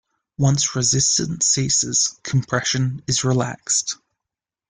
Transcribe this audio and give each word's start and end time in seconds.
Once 0.39 0.75
resistance 0.75 1.45
ceases 1.45 2.19
compression 2.23 3.03
is 3.05 3.23
relaxed. 3.23 3.97